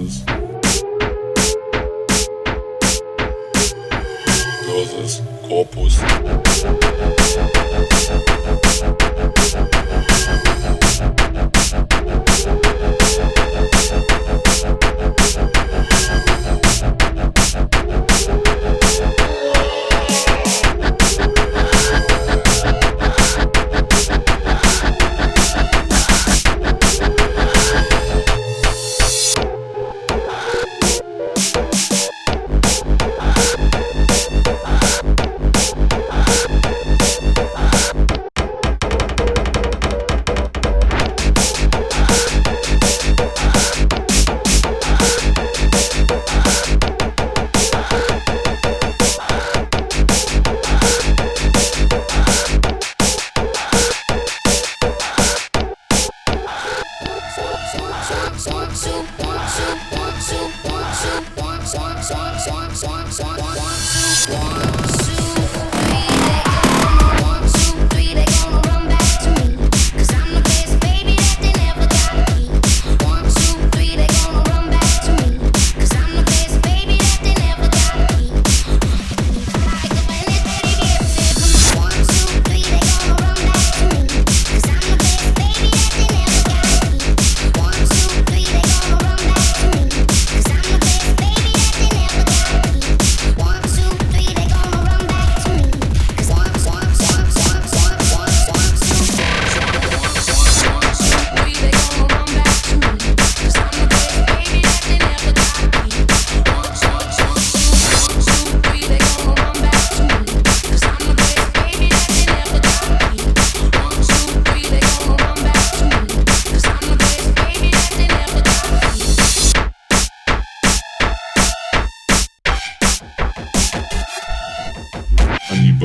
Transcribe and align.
Roses. 0.00 0.24
Roses. 4.66 5.20
Korpus. 5.46 6.00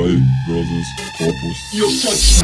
Joy 0.06 0.20
Brothers 0.46 0.86
Korpus. 1.18 1.58
You're 1.72 1.90
such. 1.90 2.42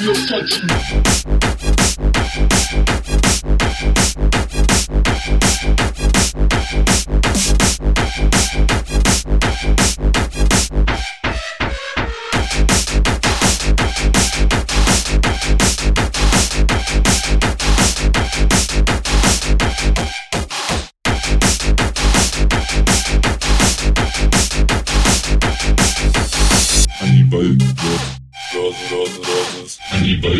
You're 0.00 0.16
such. 4.16 4.29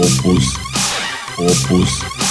Opus. 0.00 0.56
Opus. 1.36 2.29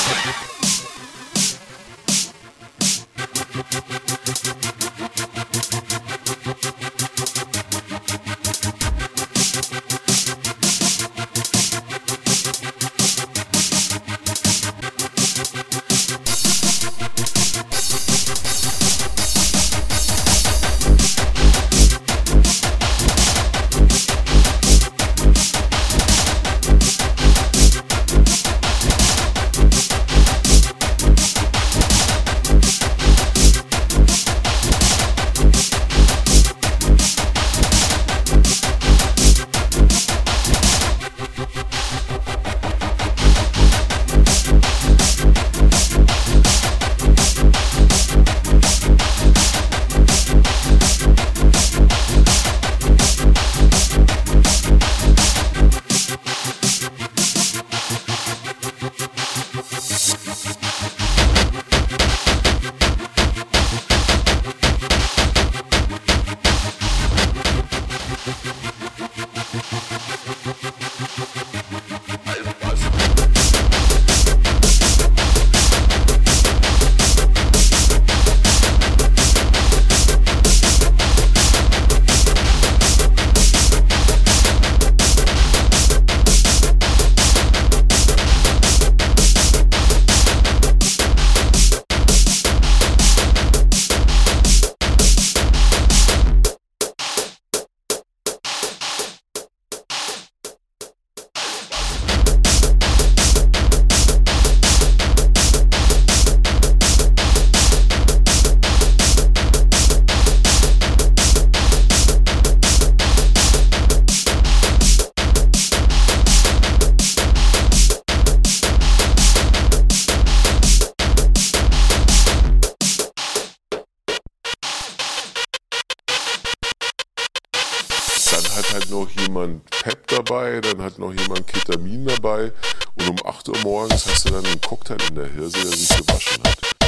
Noch 128.90 129.10
jemand 129.10 129.70
Pep 129.70 130.08
dabei, 130.08 130.62
dann 130.62 130.82
hat 130.82 131.00
noch 131.00 131.14
jemand 131.14 131.48
Ketamin 131.48 132.06
dabei 132.06 132.52
und 132.96 133.10
um 133.10 133.18
8 133.26 133.50
Uhr 133.50 133.58
morgens 133.64 134.06
hast 134.08 134.26
du 134.26 134.34
dann 134.34 134.46
einen 134.46 134.62
Cocktail 134.62 134.98
in 135.10 135.16
der 135.16 135.28
Hirse, 135.28 135.60
der 135.60 135.78
sich 135.78 135.90
gewaschen 135.90 136.44
hat. 136.44 136.79